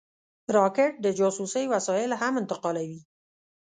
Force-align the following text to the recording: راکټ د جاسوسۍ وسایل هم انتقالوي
راکټ 0.55 0.91
د 1.05 1.05
جاسوسۍ 1.19 1.65
وسایل 1.73 2.11
هم 2.21 2.33
انتقالوي 2.41 3.01